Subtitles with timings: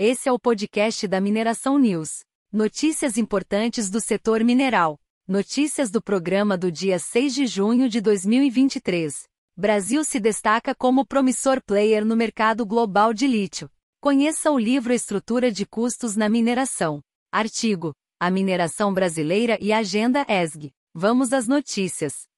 [0.00, 2.20] Esse é o podcast da Mineração News.
[2.52, 4.96] Notícias importantes do setor mineral.
[5.26, 9.24] Notícias do programa do dia 6 de junho de 2023.
[9.56, 13.68] Brasil se destaca como promissor player no mercado global de lítio.
[14.00, 17.02] Conheça o livro Estrutura de Custos na Mineração.
[17.32, 20.70] Artigo: A Mineração Brasileira e Agenda ESG.
[20.94, 22.28] Vamos às notícias.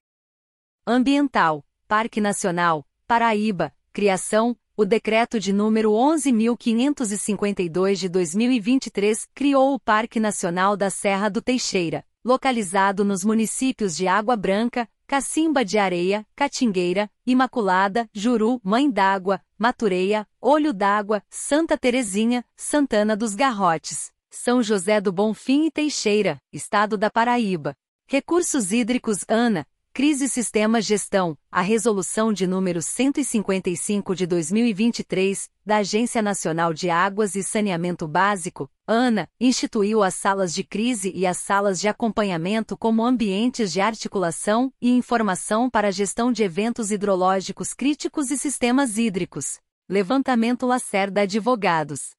[0.86, 1.62] Ambiental.
[1.86, 3.70] Parque Nacional, Paraíba.
[3.92, 11.42] Criação, o decreto de número 11.552 de 2023 criou o Parque Nacional da Serra do
[11.42, 19.42] Teixeira, localizado nos municípios de Água Branca, Cacimba de Areia, Catingueira, Imaculada, Juru, Mãe d'Água,
[19.58, 26.96] Matureia, Olho d'Água, Santa Terezinha, Santana dos Garrotes, São José do Bonfim e Teixeira, Estado
[26.96, 27.76] da Paraíba.
[28.06, 29.66] Recursos hídricos ANA,
[30.00, 37.34] Crise Sistema Gestão, a resolução de número 155 de 2023, da Agência Nacional de Águas
[37.34, 43.04] e Saneamento Básico, ANA, instituiu as salas de crise e as salas de acompanhamento como
[43.04, 49.60] ambientes de articulação e informação para a gestão de eventos hidrológicos críticos e sistemas hídricos.
[49.86, 52.12] Levantamento Lacerda Advogados.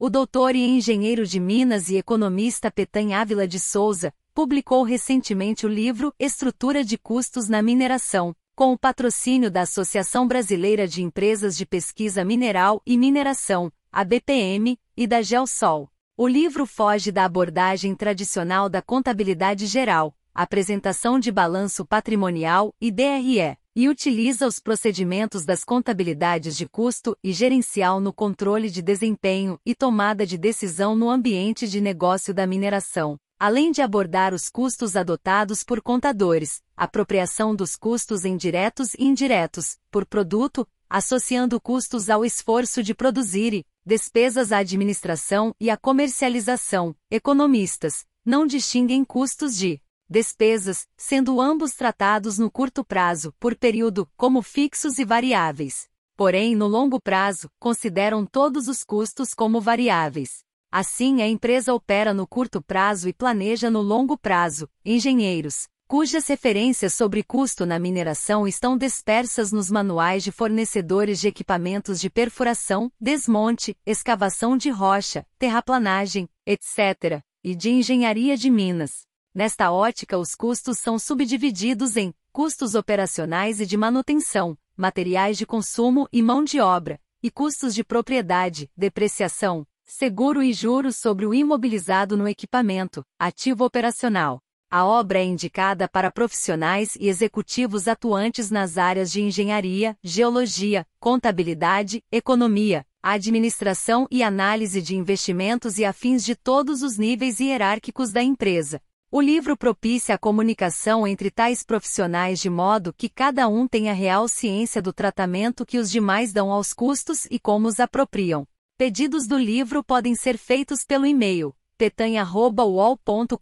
[0.00, 5.68] O doutor e engenheiro de Minas e economista Petan Ávila de Souza publicou recentemente o
[5.68, 11.64] livro Estrutura de Custos na Mineração, com o patrocínio da Associação Brasileira de Empresas de
[11.64, 15.88] Pesquisa Mineral e Mineração, a BPM, e da Gelsol.
[16.16, 23.56] O livro foge da abordagem tradicional da contabilidade geral, apresentação de balanço patrimonial e DRE,
[23.74, 29.74] e utiliza os procedimentos das contabilidades de custo e gerencial no controle de desempenho e
[29.74, 35.64] tomada de decisão no ambiente de negócio da mineração, além de abordar os custos adotados
[35.64, 42.82] por contadores, apropriação dos custos em diretos e indiretos, por produto, associando custos ao esforço
[42.82, 46.94] de produzir e despesas à administração e à comercialização.
[47.10, 49.80] Economistas não distinguem custos de
[50.12, 55.88] despesas, sendo ambos tratados no curto prazo, por período, como fixos e variáveis.
[56.14, 60.44] Porém, no longo prazo, consideram todos os custos como variáveis.
[60.70, 64.68] Assim, a empresa opera no curto prazo e planeja no longo prazo.
[64.84, 71.98] Engenheiros, cujas referências sobre custo na mineração estão dispersas nos manuais de fornecedores de equipamentos
[71.98, 79.10] de perfuração, desmonte, escavação de rocha, terraplanagem, etc., e de engenharia de minas.
[79.34, 86.06] Nesta ótica, os custos são subdivididos em custos operacionais e de manutenção, materiais de consumo
[86.12, 92.14] e mão de obra, e custos de propriedade, depreciação, seguro e juros sobre o imobilizado
[92.14, 94.38] no equipamento, ativo operacional.
[94.70, 102.04] A obra é indicada para profissionais e executivos atuantes nas áreas de engenharia, geologia, contabilidade,
[102.12, 108.78] economia, administração e análise de investimentos e afins de todos os níveis hierárquicos da empresa.
[109.14, 114.26] O livro propicia a comunicação entre tais profissionais de modo que cada um tenha real
[114.26, 118.48] ciência do tratamento que os demais dão aos custos e como os apropriam.
[118.78, 123.36] Pedidos do livro podem ser feitos pelo e-mail petanha.uol.com.br.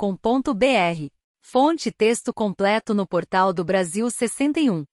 [1.41, 4.85] Fonte texto completo no portal do Brasil 61.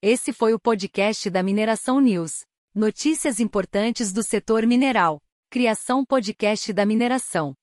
[0.02, 2.46] Esse foi o podcast da Mineração News.
[2.74, 5.22] Notícias importantes do setor mineral.
[5.50, 7.54] Criação podcast da mineração.